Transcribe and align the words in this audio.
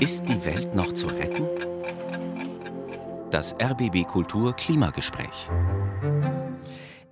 Ist 0.00 0.26
die 0.30 0.42
Welt 0.46 0.74
noch 0.74 0.94
zu 0.94 1.08
retten? 1.08 1.46
Das 3.30 3.54
RBB 3.60 4.06
Kultur 4.06 4.56
Klimagespräch. 4.56 5.50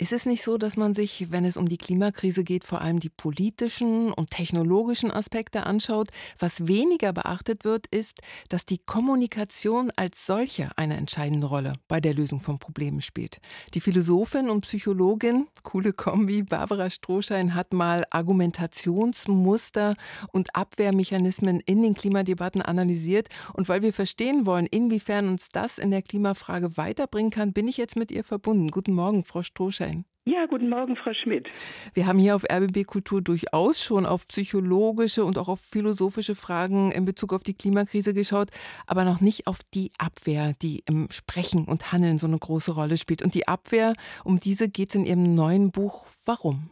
Ist 0.08 0.20
es 0.20 0.24
nicht 0.24 0.42
so, 0.42 0.56
dass 0.56 0.78
man 0.78 0.94
sich, 0.94 1.30
wenn 1.32 1.44
es 1.44 1.58
um 1.58 1.68
die 1.68 1.76
Klimakrise 1.76 2.42
geht, 2.42 2.64
vor 2.64 2.80
allem 2.80 2.98
die 2.98 3.10
politischen 3.10 4.10
und 4.10 4.30
technologischen 4.30 5.10
Aspekte 5.10 5.66
anschaut? 5.66 6.08
Was 6.38 6.66
weniger 6.66 7.12
beachtet 7.12 7.66
wird, 7.66 7.86
ist, 7.88 8.22
dass 8.48 8.64
die 8.64 8.78
Kommunikation 8.78 9.92
als 9.96 10.24
solche 10.24 10.70
eine 10.78 10.96
entscheidende 10.96 11.46
Rolle 11.46 11.74
bei 11.88 12.00
der 12.00 12.14
Lösung 12.14 12.40
von 12.40 12.58
Problemen 12.58 13.02
spielt. 13.02 13.42
Die 13.74 13.82
Philosophin 13.82 14.48
und 14.48 14.62
Psychologin, 14.62 15.46
coole 15.62 15.92
Kombi, 15.92 16.42
Barbara 16.42 16.88
Strohschein 16.88 17.54
hat 17.54 17.74
mal 17.74 18.06
Argumentationsmuster 18.08 19.94
und 20.32 20.56
Abwehrmechanismen 20.56 21.60
in 21.60 21.82
den 21.82 21.92
Klimadebatten 21.92 22.62
analysiert. 22.62 23.28
Und 23.52 23.68
weil 23.68 23.82
wir 23.82 23.92
verstehen 23.92 24.46
wollen, 24.46 24.64
inwiefern 24.64 25.28
uns 25.28 25.50
das 25.50 25.76
in 25.76 25.90
der 25.90 26.00
Klimafrage 26.00 26.78
weiterbringen 26.78 27.30
kann, 27.30 27.52
bin 27.52 27.68
ich 27.68 27.76
jetzt 27.76 27.96
mit 27.96 28.10
ihr 28.10 28.24
verbunden. 28.24 28.70
Guten 28.70 28.94
Morgen, 28.94 29.22
Frau 29.22 29.42
Strohschein 29.42 29.97
sein. 29.98 30.04
Ja, 30.24 30.44
guten 30.44 30.68
Morgen, 30.68 30.94
Frau 30.94 31.12
Schmidt. 31.14 31.48
Wir 31.94 32.06
haben 32.06 32.18
hier 32.18 32.36
auf 32.36 32.44
RBB 32.44 32.84
Kultur 32.86 33.22
durchaus 33.22 33.82
schon 33.82 34.04
auf 34.04 34.28
psychologische 34.28 35.24
und 35.24 35.38
auch 35.38 35.48
auf 35.48 35.60
philosophische 35.60 36.34
Fragen 36.34 36.92
in 36.92 37.06
Bezug 37.06 37.32
auf 37.32 37.42
die 37.42 37.54
Klimakrise 37.54 38.12
geschaut, 38.12 38.50
aber 38.86 39.04
noch 39.04 39.22
nicht 39.22 39.46
auf 39.46 39.60
die 39.72 39.90
Abwehr, 39.96 40.52
die 40.60 40.82
im 40.84 41.08
Sprechen 41.10 41.64
und 41.64 41.92
Handeln 41.92 42.18
so 42.18 42.26
eine 42.26 42.38
große 42.38 42.72
Rolle 42.72 42.98
spielt. 42.98 43.22
Und 43.22 43.34
die 43.34 43.48
Abwehr, 43.48 43.94
um 44.22 44.38
diese 44.38 44.68
geht 44.68 44.90
es 44.90 44.96
in 44.96 45.06
Ihrem 45.06 45.34
neuen 45.34 45.70
Buch. 45.70 46.06
Warum? 46.26 46.68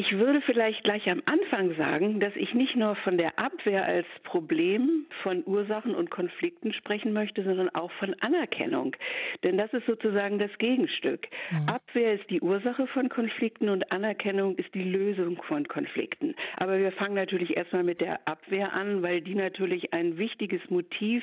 Ich 0.00 0.12
würde 0.12 0.40
vielleicht 0.40 0.82
gleich 0.82 1.10
am 1.10 1.20
Anfang 1.26 1.76
sagen, 1.76 2.20
dass 2.20 2.34
ich 2.34 2.54
nicht 2.54 2.74
nur 2.74 2.96
von 2.96 3.18
der 3.18 3.38
Abwehr 3.38 3.84
als 3.84 4.06
Problem, 4.22 5.04
von 5.22 5.42
Ursachen 5.44 5.94
und 5.94 6.10
Konflikten 6.10 6.72
sprechen 6.72 7.12
möchte, 7.12 7.44
sondern 7.44 7.68
auch 7.74 7.92
von 7.92 8.16
Anerkennung. 8.20 8.96
Denn 9.42 9.58
das 9.58 9.70
ist 9.74 9.84
sozusagen 9.84 10.38
das 10.38 10.56
Gegenstück. 10.56 11.28
Mhm. 11.50 11.68
Abwehr 11.68 12.14
ist 12.14 12.30
die 12.30 12.40
Ursache 12.40 12.86
von 12.86 13.10
Konflikten 13.10 13.68
und 13.68 13.92
Anerkennung 13.92 14.56
ist 14.56 14.74
die 14.74 14.84
Lösung 14.84 15.42
von 15.42 15.68
Konflikten. 15.68 16.34
Aber 16.56 16.78
wir 16.78 16.92
fangen 16.92 17.14
natürlich 17.14 17.54
erstmal 17.54 17.84
mit 17.84 18.00
der 18.00 18.26
Abwehr 18.26 18.72
an, 18.72 19.02
weil 19.02 19.20
die 19.20 19.34
natürlich 19.34 19.92
ein 19.92 20.16
wichtiges 20.16 20.62
Motiv 20.70 21.22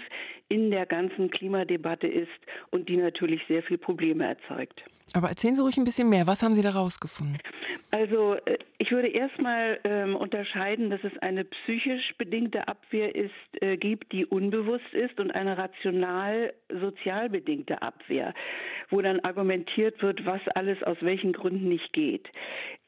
in 0.49 0.69
der 0.69 0.85
ganzen 0.85 1.31
Klimadebatte 1.31 2.05
ist 2.05 2.29
und 2.69 2.89
die 2.89 2.97
natürlich 2.97 3.41
sehr 3.47 3.63
viele 3.63 3.79
Probleme 3.79 4.27
erzeugt. 4.27 4.83
Aber 5.13 5.29
erzählen 5.29 5.55
Sie 5.55 5.61
ruhig 5.61 5.77
ein 5.77 5.85
bisschen 5.85 6.09
mehr. 6.09 6.27
Was 6.27 6.43
haben 6.43 6.55
Sie 6.55 6.61
da 6.61 6.71
rausgefunden? 6.71 7.37
Also 7.91 8.35
äh, 8.45 8.57
ich 8.79 8.91
würde 8.91 9.07
erstmal 9.07 9.79
ähm, 9.83 10.15
unterscheiden, 10.15 10.89
dass 10.89 11.03
es 11.03 11.17
eine 11.19 11.45
psychisch 11.45 12.13
bedingte 12.17 12.67
Abwehr 12.67 13.15
ist, 13.15 13.31
äh, 13.61 13.77
gibt, 13.77 14.11
die 14.11 14.25
unbewusst 14.25 14.93
ist 14.93 15.19
und 15.19 15.31
eine 15.31 15.57
rational 15.57 16.53
sozial 16.69 17.29
bedingte 17.29 17.81
Abwehr, 17.81 18.33
wo 18.89 19.01
dann 19.01 19.21
argumentiert 19.21 20.01
wird, 20.01 20.25
was 20.25 20.41
alles 20.55 20.81
aus 20.83 20.97
welchen 21.01 21.33
Gründen 21.33 21.69
nicht 21.69 21.93
geht. 21.93 22.27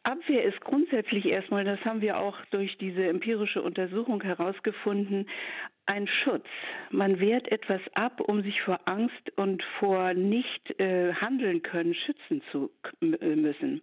Abwehr 0.03 0.43
ist 0.43 0.59
grundsätzlich 0.61 1.25
erstmal, 1.25 1.65
das 1.65 1.83
haben 1.83 2.01
wir 2.01 2.19
auch 2.19 2.37
durch 2.51 2.77
diese 2.77 3.05
empirische 3.07 3.61
Untersuchung 3.61 4.21
herausgefunden, 4.21 5.27
ein 5.89 6.07
Schutz. 6.07 6.45
Man 6.91 7.19
wehrt 7.19 7.51
etwas 7.51 7.81
ab, 7.95 8.21
um 8.21 8.43
sich 8.43 8.61
vor 8.61 8.79
Angst 8.85 9.31
und 9.37 9.63
vor 9.79 10.13
nicht 10.13 10.79
äh, 10.79 11.13
handeln 11.13 11.63
können 11.63 11.95
schützen 11.95 12.43
zu 12.51 12.69
äh, 13.01 13.35
müssen. 13.35 13.81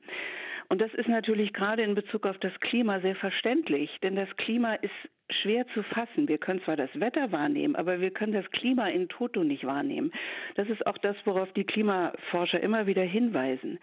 Und 0.69 0.81
das 0.81 0.93
ist 0.95 1.09
natürlich 1.09 1.53
gerade 1.53 1.83
in 1.83 1.95
Bezug 1.95 2.27
auf 2.27 2.39
das 2.39 2.53
Klima 2.61 3.01
sehr 3.01 3.17
verständlich, 3.17 3.91
denn 4.03 4.17
das 4.17 4.29
Klima 4.37 4.75
ist 4.75 4.93
schwer 5.31 5.67
zu 5.75 5.83
fassen. 5.83 6.29
Wir 6.29 6.39
können 6.39 6.63
zwar 6.63 6.77
das 6.77 6.91
Wetter 6.95 7.33
wahrnehmen, 7.33 7.77
aber 7.77 8.01
wir 8.01 8.11
können 8.11 8.33
das 8.33 8.49
Klima 8.53 8.89
in 8.89 9.09
Toto 9.09 9.43
nicht 9.43 9.65
wahrnehmen. 9.65 10.13
Das 10.55 10.69
ist 10.69 10.87
auch 10.87 10.99
das, 10.99 11.17
worauf 11.25 11.53
die 11.53 11.65
Klimaforscher 11.65 12.61
immer 12.61 12.87
wieder 12.87 13.03
hinweisen. 13.03 13.79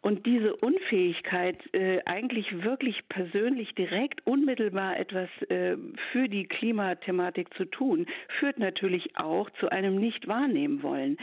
Und 0.00 0.26
diese 0.26 0.54
Unfähigkeit, 0.56 1.58
äh, 1.74 2.00
eigentlich 2.04 2.62
wirklich 2.62 3.08
persönlich 3.08 3.74
direkt 3.74 4.26
unmittelbar 4.26 4.98
etwas 4.98 5.28
äh, 5.48 5.76
für 6.12 6.28
die 6.28 6.46
Klimathematik 6.46 7.54
zu 7.54 7.64
tun, 7.64 8.06
führt 8.38 8.58
natürlich 8.58 9.16
auch 9.16 9.48
zu 9.60 9.70
einem 9.70 9.96
Nicht-Wahrnehmen 9.96 10.82
wollen. 10.82 11.18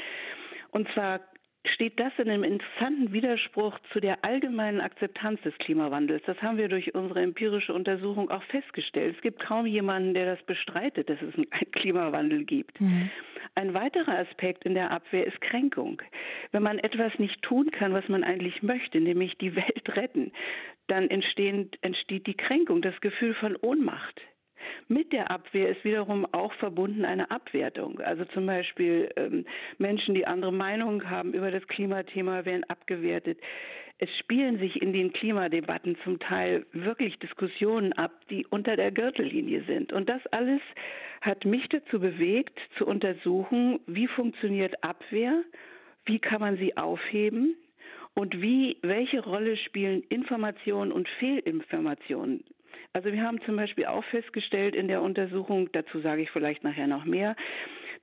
Und 0.71 0.87
zwar 0.93 1.19
steht 1.65 1.99
das 1.99 2.13
in 2.17 2.29
einem 2.29 2.43
interessanten 2.43 3.11
Widerspruch 3.11 3.77
zu 3.91 3.99
der 3.99 4.23
allgemeinen 4.23 4.79
Akzeptanz 4.79 5.41
des 5.41 5.57
Klimawandels. 5.57 6.23
Das 6.25 6.41
haben 6.41 6.57
wir 6.57 6.69
durch 6.69 6.95
unsere 6.95 7.21
empirische 7.21 7.73
Untersuchung 7.73 8.29
auch 8.31 8.43
festgestellt. 8.43 9.15
Es 9.17 9.21
gibt 9.21 9.39
kaum 9.41 9.65
jemanden, 9.65 10.13
der 10.13 10.35
das 10.35 10.43
bestreitet, 10.45 11.09
dass 11.09 11.21
es 11.21 11.35
einen 11.35 11.49
Klimawandel 11.71 12.45
gibt. 12.45 12.79
Mhm. 12.79 13.09
Ein 13.55 13.73
weiterer 13.73 14.19
Aspekt 14.19 14.63
in 14.65 14.73
der 14.73 14.91
Abwehr 14.91 15.25
ist 15.25 15.41
Kränkung. 15.41 16.01
Wenn 16.51 16.63
man 16.63 16.79
etwas 16.79 17.17
nicht 17.19 17.41
tun 17.41 17.71
kann, 17.71 17.93
was 17.93 18.07
man 18.07 18.23
eigentlich 18.23 18.63
möchte, 18.63 19.01
nämlich 19.01 19.37
die 19.37 19.55
Welt 19.55 19.95
retten, 19.95 20.31
dann 20.87 21.09
entsteht, 21.09 21.77
entsteht 21.81 22.25
die 22.27 22.35
Kränkung, 22.35 22.81
das 22.81 22.99
Gefühl 23.01 23.33
von 23.33 23.55
Ohnmacht. 23.57 24.21
Mit 24.91 25.13
der 25.13 25.29
Abwehr 25.29 25.69
ist 25.69 25.83
wiederum 25.83 26.25
auch 26.33 26.51
verbunden 26.53 27.05
eine 27.05 27.29
Abwertung. 27.29 27.99
Also 27.99 28.25
zum 28.25 28.47
Beispiel 28.47 29.11
ähm, 29.17 29.45
Menschen, 29.77 30.15
die 30.15 30.25
andere 30.25 30.51
Meinungen 30.51 31.07
haben 31.11 31.33
über 31.33 31.51
das 31.51 31.65
Klimathema, 31.67 32.43
werden 32.43 32.63
abgewertet. 32.63 33.37
Es 33.99 34.09
spielen 34.17 34.57
sich 34.57 34.81
in 34.81 34.91
den 34.91 35.13
Klimadebatten 35.13 35.95
zum 36.03 36.17
Teil 36.17 36.65
wirklich 36.71 37.19
Diskussionen 37.19 37.93
ab, 37.93 38.13
die 38.31 38.47
unter 38.47 38.77
der 38.77 38.91
Gürtellinie 38.91 39.63
sind. 39.65 39.93
Und 39.93 40.09
das 40.09 40.25
alles 40.27 40.61
hat 41.21 41.45
mich 41.45 41.69
dazu 41.69 41.99
bewegt, 41.99 42.57
zu 42.79 42.87
untersuchen, 42.87 43.79
wie 43.85 44.07
funktioniert 44.07 44.83
Abwehr, 44.83 45.43
wie 46.05 46.17
kann 46.17 46.41
man 46.41 46.57
sie 46.57 46.75
aufheben 46.77 47.55
und 48.15 48.41
wie, 48.41 48.77
welche 48.81 49.23
Rolle 49.23 49.55
spielen 49.55 50.01
Informationen 50.09 50.91
und 50.91 51.07
Fehlinformationen 51.19 52.43
also 52.93 53.11
wir 53.11 53.21
haben 53.23 53.41
zum 53.41 53.55
Beispiel 53.55 53.85
auch 53.85 54.03
festgestellt 54.05 54.75
in 54.75 54.87
der 54.87 55.01
Untersuchung, 55.01 55.69
dazu 55.71 55.99
sage 55.99 56.21
ich 56.21 56.31
vielleicht 56.31 56.63
nachher 56.63 56.87
noch 56.87 57.05
mehr, 57.05 57.35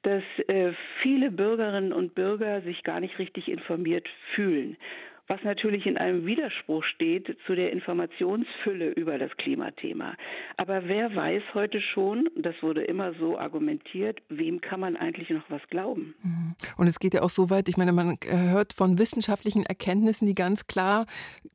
dass 0.03 0.23
äh, 0.47 0.73
viele 1.03 1.31
Bürgerinnen 1.31 1.93
und 1.93 2.15
Bürger 2.15 2.61
sich 2.63 2.83
gar 2.85 3.01
nicht 3.01 3.19
richtig 3.19 3.49
informiert 3.49 4.09
fühlen 4.35 4.77
was 5.29 5.43
natürlich 5.43 5.87
in 5.87 5.99
einem 5.99 6.25
Widerspruch 6.25 6.85
steht 6.85 7.37
zu 7.47 7.55
der 7.55 7.73
Informationsfülle 7.73 8.91
über 8.91 9.19
das 9.19 9.37
Klimathema. 9.37 10.15
Aber 10.57 10.87
wer 10.87 11.15
weiß 11.15 11.43
heute 11.55 11.81
schon, 11.81 12.29
das 12.37 12.55
wurde 12.63 12.83
immer 12.83 13.13
so 13.15 13.39
argumentiert, 13.39 14.21
wem 14.29 14.61
kann 14.61 14.81
man 14.81 14.97
eigentlich 14.97 15.31
noch 15.31 15.49
was 15.49 15.63
glauben? 15.69 16.15
Mhm. 16.23 16.55
Und 16.77 16.87
es 16.87 17.01
geht 17.01 17.15
ja 17.15 17.23
auch 17.23 17.31
so 17.31 17.51
weit, 17.51 17.69
ich 17.69 17.77
meine, 17.77 17.93
man 17.93 18.19
hört 18.27 18.73
von 18.73 18.99
wissenschaftlichen 18.99 19.65
Erkenntnissen, 19.67 20.27
die 20.27 20.35
ganz 20.35 20.67
klar 20.67 21.07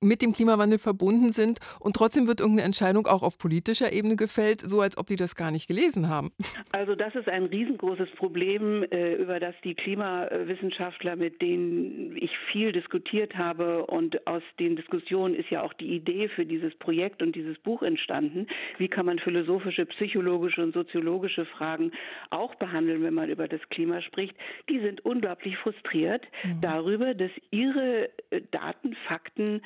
mit 0.01 0.21
dem 0.21 0.33
Klimawandel 0.33 0.79
verbunden 0.79 1.31
sind 1.31 1.59
und 1.79 1.95
trotzdem 1.95 2.27
wird 2.27 2.41
irgendeine 2.41 2.65
Entscheidung 2.65 3.07
auch 3.07 3.23
auf 3.23 3.37
politischer 3.37 3.93
Ebene 3.93 4.15
gefällt, 4.15 4.61
so 4.61 4.81
als 4.81 4.97
ob 4.97 5.07
die 5.07 5.15
das 5.15 5.35
gar 5.35 5.51
nicht 5.51 5.67
gelesen 5.67 6.09
haben. 6.09 6.31
Also 6.71 6.95
das 6.95 7.15
ist 7.15 7.29
ein 7.29 7.45
riesengroßes 7.45 8.09
Problem, 8.11 8.83
äh, 8.83 9.15
über 9.15 9.39
das 9.39 9.55
die 9.63 9.75
Klimawissenschaftler, 9.75 11.15
mit 11.15 11.41
denen 11.41 12.15
ich 12.17 12.31
viel 12.51 12.71
diskutiert 12.71 13.37
habe, 13.37 13.60
habe. 13.61 13.85
Und 13.85 14.25
aus 14.27 14.43
den 14.59 14.75
Diskussionen 14.75 15.35
ist 15.35 15.49
ja 15.49 15.61
auch 15.61 15.73
die 15.73 15.95
Idee 15.95 16.29
für 16.29 16.45
dieses 16.45 16.73
Projekt 16.75 17.21
und 17.21 17.35
dieses 17.35 17.57
Buch 17.59 17.81
entstanden. 17.81 18.47
Wie 18.77 18.87
kann 18.87 19.05
man 19.05 19.19
philosophische, 19.19 19.85
psychologische 19.85 20.61
und 20.61 20.73
soziologische 20.73 21.45
Fragen 21.45 21.91
auch 22.29 22.55
behandeln, 22.55 23.03
wenn 23.03 23.13
man 23.13 23.29
über 23.29 23.47
das 23.47 23.61
Klima 23.69 24.01
spricht? 24.01 24.35
Die 24.69 24.79
sind 24.79 25.03
unglaublich 25.05 25.57
frustriert 25.57 26.25
mhm. 26.43 26.61
darüber, 26.61 27.13
dass 27.13 27.31
ihre 27.51 28.09
äh, 28.29 28.41
Daten, 28.51 28.95
Fakten 29.07 29.61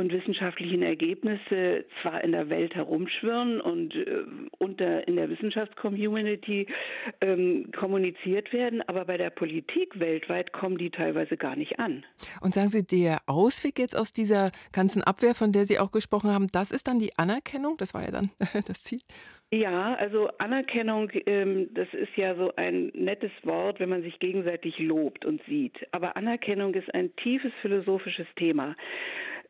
und 0.00 0.12
wissenschaftlichen 0.12 0.82
Ergebnisse 0.82 1.84
zwar 2.00 2.24
in 2.24 2.32
der 2.32 2.48
Welt 2.48 2.74
herumschwirren 2.74 3.60
und 3.60 3.94
äh, 3.94 4.24
unter 4.58 5.06
in 5.06 5.16
der 5.16 5.28
Wissenschaftscommunity 5.28 6.66
ähm, 7.20 7.70
kommuniziert 7.76 8.52
werden, 8.52 8.82
aber 8.88 9.04
bei 9.04 9.16
der 9.16 9.30
Politik 9.30 10.00
weltweit 10.00 10.52
kommen 10.52 10.78
die 10.78 10.90
teilweise 10.90 11.36
gar 11.36 11.54
nicht 11.54 11.78
an. 11.78 12.04
Und 12.40 12.54
sagen 12.54 12.70
Sie, 12.70 12.84
der 12.84 13.18
Ausweg 13.26 13.78
jetzt 13.78 13.96
aus 13.96 14.12
dieser 14.12 14.50
ganzen 14.72 15.02
Abwehr, 15.04 15.34
von 15.34 15.52
der 15.52 15.66
Sie 15.66 15.78
auch 15.78 15.92
gesprochen 15.92 16.30
haben, 16.30 16.48
das 16.52 16.70
ist 16.70 16.88
dann 16.88 16.98
die 16.98 17.16
Anerkennung? 17.16 17.76
Das 17.76 17.94
war 17.94 18.02
ja 18.02 18.10
dann 18.10 18.30
das 18.66 18.82
Ziel. 18.82 19.00
Ja, 19.52 19.96
also 19.96 20.30
Anerkennung, 20.38 21.10
ähm, 21.26 21.74
das 21.74 21.88
ist 21.92 22.16
ja 22.16 22.36
so 22.36 22.52
ein 22.54 22.92
nettes 22.94 23.32
Wort, 23.42 23.80
wenn 23.80 23.88
man 23.88 24.02
sich 24.02 24.20
gegenseitig 24.20 24.78
lobt 24.78 25.24
und 25.24 25.42
sieht. 25.48 25.74
Aber 25.90 26.16
Anerkennung 26.16 26.72
ist 26.74 26.94
ein 26.94 27.14
tiefes 27.16 27.52
philosophisches 27.60 28.28
Thema. 28.36 28.76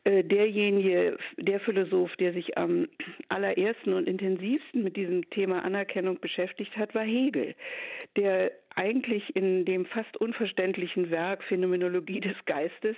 Äh, 0.05 0.25
derjenige, 0.25 1.19
der 1.37 1.61
Philosoph, 1.61 2.15
der 2.17 2.33
sich 2.33 2.57
am 2.57 2.89
allerersten 3.29 3.93
und 3.93 4.09
intensivsten 4.09 4.83
mit 4.83 4.97
diesem 4.97 5.29
Thema 5.31 5.63
Anerkennung 5.63 6.19
beschäftigt 6.21 6.75
hat, 6.77 6.95
war 6.95 7.03
Hegel, 7.05 7.55
der 8.17 8.51
eigentlich 8.75 9.37
in 9.37 9.67
dem 9.67 9.85
fast 9.85 10.17
unverständlichen 10.17 11.11
Werk 11.11 11.43
Phänomenologie 11.45 12.21
des 12.21 12.37
Geistes 12.47 12.97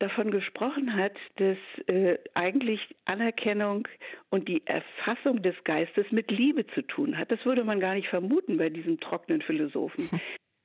davon 0.00 0.32
gesprochen 0.32 0.96
hat, 0.96 1.16
dass 1.36 1.56
äh, 1.86 2.18
eigentlich 2.34 2.80
Anerkennung 3.04 3.86
und 4.30 4.48
die 4.48 4.66
Erfassung 4.66 5.40
des 5.40 5.54
Geistes 5.62 6.10
mit 6.10 6.32
Liebe 6.32 6.66
zu 6.74 6.82
tun 6.82 7.16
hat. 7.16 7.30
Das 7.30 7.44
würde 7.44 7.62
man 7.62 7.78
gar 7.78 7.94
nicht 7.94 8.08
vermuten 8.08 8.56
bei 8.56 8.70
diesem 8.70 8.98
trockenen 8.98 9.40
Philosophen. 9.40 10.10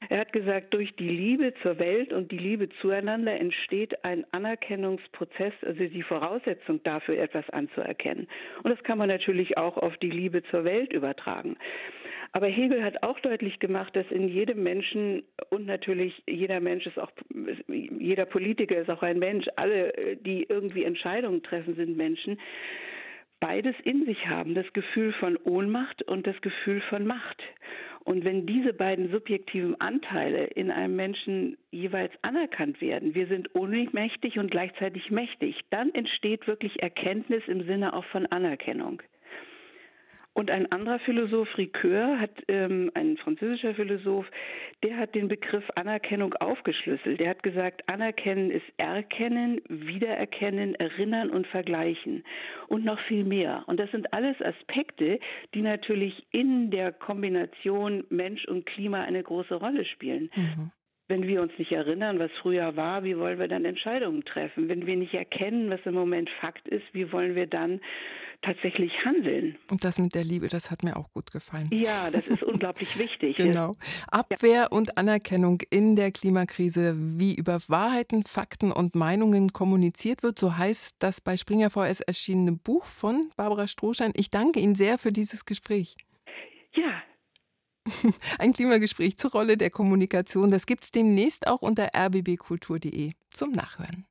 Er 0.10 0.22
hat 0.22 0.34
gesagt, 0.34 0.74
durch 0.74 0.96
die 0.96 1.08
Liebe 1.08 1.54
zur 1.62 1.78
Welt 1.78 2.12
und 2.12 2.32
die 2.32 2.38
Liebe 2.38 2.68
zueinander 2.82 3.40
entsteht 3.40 4.04
ein 4.04 4.26
Anerkennungsprozess, 4.32 5.54
also 5.62 5.86
die 5.86 6.02
Voraussetzung 6.02 6.82
dafür, 6.82 7.20
etwas 7.20 7.48
anzuerkennen. 7.52 8.28
Und 8.64 8.72
das 8.72 8.84
kann 8.84 8.98
man 8.98 9.08
natürlich 9.08 9.58
auch 9.58 9.78
auf 9.78 9.96
die 9.98 10.10
Liebe 10.10 10.42
zur 10.50 10.64
Welt 10.64 10.92
übertragen. 10.94 11.58
Aber 12.32 12.48
Hegel 12.48 12.84
hat 12.84 13.04
auch 13.04 13.20
deutlich 13.20 13.60
gemacht, 13.60 13.96
dass 13.96 14.06
in 14.10 14.28
jedem 14.30 14.64
Menschen 14.64 15.24
und 15.50 15.68
natürlich 15.68 16.22
jeder 16.28 16.60
Mensch 16.60 16.88
ist 16.88 17.00
auch, 17.00 17.12
jeder 17.68 18.26
Politiker 18.26 18.78
ist 18.78 18.90
auch 18.90 19.04
ein 19.04 19.20
Mensch, 19.20 19.46
alle, 19.56 20.18
die 20.22 20.44
irgendwie 20.44 20.86
Entscheidungen 20.86 21.44
treffen, 21.44 21.76
sind 21.76 21.98
Menschen, 21.98 22.40
beides 23.40 23.76
in 23.84 24.06
sich 24.06 24.28
haben, 24.28 24.54
das 24.54 24.72
Gefühl 24.74 25.14
von 25.14 25.38
Ohnmacht 25.38 26.04
und 26.04 26.28
das 26.28 26.40
Gefühl 26.42 26.82
von 26.82 27.06
Macht. 27.06 27.42
Und 28.10 28.26
wenn 28.26 28.48
diese 28.48 28.74
beiden 28.74 29.12
subjektiven 29.12 29.80
Anteile 29.80 30.46
in 30.46 30.72
einem 30.72 30.96
Menschen 30.96 31.58
jeweils 31.70 32.12
anerkannt 32.24 32.82
werden, 32.82 33.14
wir 33.14 33.28
sind 33.28 33.54
ohnmächtig 33.54 34.40
und 34.40 34.50
gleichzeitig 34.50 35.12
mächtig, 35.12 35.60
dann 35.70 35.94
entsteht 35.94 36.48
wirklich 36.48 36.82
Erkenntnis 36.82 37.44
im 37.46 37.68
Sinne 37.68 37.94
auch 37.94 38.06
von 38.06 38.26
Anerkennung. 38.26 39.04
Und 40.40 40.52
ein 40.52 40.72
anderer 40.72 41.00
Philosoph, 41.00 41.58
Ricoeur, 41.58 42.18
hat 42.18 42.32
ähm, 42.48 42.92
ein 42.94 43.18
französischer 43.18 43.76
Philosoph, 43.76 44.26
der 44.84 44.96
hat 44.96 45.14
den 45.14 45.28
Begriff 45.28 45.66
Anerkennung 45.76 46.34
aufgeschlüsselt. 46.36 47.20
Der 47.20 47.32
hat 47.32 47.44
gesagt, 47.44 47.82
Anerkennen 47.90 48.50
ist 48.50 48.64
Erkennen, 48.78 49.60
Wiedererkennen, 49.68 50.76
Erinnern 50.76 51.30
und 51.30 51.46
Vergleichen 51.48 52.24
und 52.70 52.86
noch 52.86 53.02
viel 53.02 53.26
mehr. 53.26 53.66
Und 53.68 53.82
das 53.82 53.92
sind 53.92 54.14
alles 54.14 54.42
Aspekte, 54.42 55.20
die 55.54 55.62
natürlich 55.62 56.26
in 56.32 56.72
der 56.72 56.94
Kombination 56.94 58.06
Mensch 58.10 58.46
und 58.46 58.66
Klima 58.66 59.02
eine 59.02 59.22
große 59.22 59.56
Rolle 59.56 59.84
spielen. 59.84 60.32
Mhm. 60.34 60.72
Wenn 61.10 61.28
wir 61.28 61.42
uns 61.42 61.52
nicht 61.58 61.74
erinnern, 61.74 62.18
was 62.20 62.32
früher 62.42 62.78
war, 62.78 63.04
wie 63.04 63.18
wollen 63.18 63.40
wir 63.40 63.48
dann 63.50 63.66
Entscheidungen 63.66 64.24
treffen? 64.24 64.70
Wenn 64.70 64.86
wir 64.86 64.96
nicht 64.96 65.16
erkennen, 65.16 65.70
was 65.70 65.82
im 65.84 65.96
Moment 65.96 66.30
Fakt 66.40 66.66
ist, 66.70 66.86
wie 66.94 67.12
wollen 67.12 67.36
wir 67.36 67.48
dann 67.48 67.82
tatsächlich 68.42 68.92
handeln. 69.04 69.58
Und 69.70 69.84
das 69.84 69.98
mit 70.00 70.16
der 70.16 70.24
Liebe, 70.24 70.48
das 70.48 70.72
hat 70.72 70.84
mir 70.84 70.98
auch 70.98 71.12
gut 71.14 71.32
gefallen. 71.32 71.70
Ja, 71.72 72.10
das 72.10 72.26
ist 72.28 72.44
unglaublich 72.44 72.98
wichtig. 72.98 73.38
Genau. 73.50 73.76
Abwehr 74.10 74.54
ja. 74.54 74.68
und 74.68 74.98
Anerkennung 74.98 75.62
in 75.72 75.96
der 75.96 76.12
Klimakrise, 76.12 76.96
wie 76.98 77.34
über 77.34 77.60
Wahrheiten, 77.68 78.24
Fakten 78.24 78.72
und 78.72 78.96
Meinungen 78.96 79.54
kommuniziert 79.54 80.24
wird, 80.24 80.38
so 80.38 80.58
heißt 80.58 80.98
das 81.00 81.20
bei 81.22 81.36
Springer 81.36 81.70
VS 81.70 82.02
erschienene 82.02 82.52
Buch 82.52 82.86
von 82.86 83.22
Barbara 83.38 83.68
Strohschein. 83.68 84.12
Ich 84.16 84.30
danke 84.30 84.60
Ihnen 84.60 84.76
sehr 84.76 85.00
für 85.00 85.12
dieses 85.12 85.46
Gespräch. 85.46 85.96
Ja, 86.76 87.02
ein 88.40 88.54
Klimagespräch 88.54 89.18
zur 89.18 89.32
Rolle 89.32 89.58
der 89.58 89.70
Kommunikation, 89.70 90.52
das 90.52 90.66
gibt 90.66 90.84
es 90.84 90.92
demnächst 90.92 91.48
auch 91.48 91.62
unter 91.62 91.90
rbbkultur.de 91.96 93.12
zum 93.32 93.52
Nachhören. 93.52 94.06